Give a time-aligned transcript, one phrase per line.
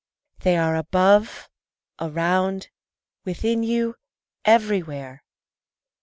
[0.39, 1.47] They are above,
[1.99, 2.71] around,
[3.23, 3.97] within you,
[4.43, 5.23] everywhere.